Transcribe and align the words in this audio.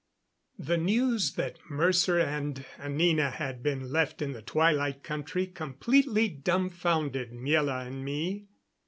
The 0.57 0.77
news 0.79 1.33
that 1.33 1.59
Mercer 1.69 2.19
and 2.19 2.65
Anina 2.79 3.29
had 3.29 3.61
been 3.61 3.91
left 3.91 4.19
in 4.19 4.31
the 4.31 4.41
Twilight 4.41 5.03
Country 5.03 5.45
completely 5.45 6.27
dumfounded 6.27 7.31
Miela 7.33 7.85
and 7.85 8.03
me. 8.03 8.47